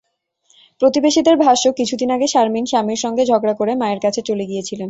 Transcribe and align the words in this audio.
প্রতিবেশীদের 0.81 1.35
ভাষ্য, 1.37 1.65
কিছুদিন 1.79 2.09
আগে 2.11 2.27
শারমিন 2.27 2.65
স্বামীর 2.65 2.99
সঙ্গে 3.03 3.23
ঝগড়া 3.25 3.53
করে 3.59 3.71
মায়ের 3.75 3.99
কাছে 4.05 4.21
চলে 4.29 4.45
গিয়েছিলেন। 4.45 4.79